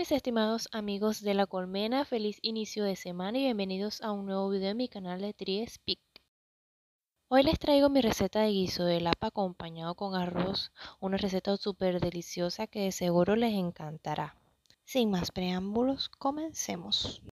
[0.00, 4.70] estimados amigos de la colmena, feliz inicio de semana y bienvenidos a un nuevo video
[4.70, 5.98] en mi canal de Triespeak.
[7.28, 10.70] Hoy les traigo mi receta de guiso de lapa acompañado con arroz,
[11.00, 14.36] una receta súper deliciosa que de seguro les encantará.
[14.84, 17.22] Sin más preámbulos, comencemos.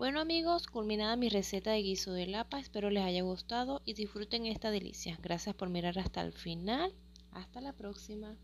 [0.00, 4.46] Bueno amigos, culminada mi receta de guiso de lapa, espero les haya gustado y disfruten
[4.46, 5.18] esta delicia.
[5.20, 6.94] Gracias por mirar hasta el final.
[7.32, 8.34] Hasta la próxima.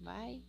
[0.00, 0.42] Bye.